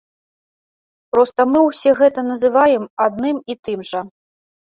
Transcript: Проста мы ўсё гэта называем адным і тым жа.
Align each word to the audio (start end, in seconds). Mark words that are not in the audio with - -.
Проста 1.15 1.45
мы 1.51 1.59
ўсё 1.65 1.93
гэта 1.99 2.19
называем 2.31 2.83
адным 3.07 3.37
і 3.53 3.59
тым 3.69 3.79
жа. 3.93 4.01